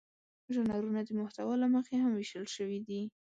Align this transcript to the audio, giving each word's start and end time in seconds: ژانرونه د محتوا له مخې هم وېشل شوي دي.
ژانرونه 0.53 0.99
د 1.03 1.09
محتوا 1.19 1.53
له 1.63 1.67
مخې 1.75 1.95
هم 2.03 2.11
وېشل 2.13 2.45
شوي 2.55 2.79
دي. 2.87 3.01